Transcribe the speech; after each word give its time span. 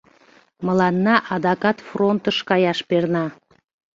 Мыланна 0.65 1.15
адакат 1.35 1.77
фронтыш 1.87 2.37
каяш 2.49 2.79
перна. 2.89 3.25